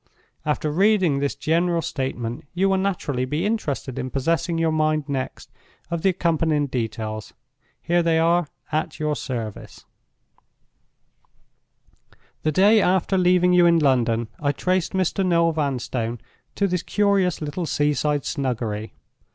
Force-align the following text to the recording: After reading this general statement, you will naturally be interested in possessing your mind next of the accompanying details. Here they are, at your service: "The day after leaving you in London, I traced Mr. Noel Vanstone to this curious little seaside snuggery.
After 0.47 0.71
reading 0.71 1.19
this 1.19 1.35
general 1.35 1.83
statement, 1.83 2.45
you 2.55 2.69
will 2.69 2.79
naturally 2.79 3.23
be 3.23 3.45
interested 3.45 3.99
in 3.99 4.09
possessing 4.09 4.57
your 4.57 4.71
mind 4.71 5.07
next 5.07 5.51
of 5.91 6.01
the 6.01 6.09
accompanying 6.09 6.65
details. 6.65 7.33
Here 7.79 8.01
they 8.01 8.17
are, 8.17 8.47
at 8.71 8.99
your 8.99 9.15
service: 9.15 9.85
"The 12.41 12.51
day 12.51 12.81
after 12.81 13.15
leaving 13.15 13.53
you 13.53 13.67
in 13.67 13.77
London, 13.77 14.29
I 14.39 14.53
traced 14.53 14.93
Mr. 14.93 15.23
Noel 15.23 15.51
Vanstone 15.51 16.17
to 16.55 16.65
this 16.65 16.81
curious 16.81 17.39
little 17.39 17.67
seaside 17.67 18.25
snuggery. 18.25 18.93